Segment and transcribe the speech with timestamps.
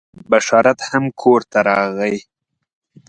[0.31, 2.15] بشارت هم کور ته راغی.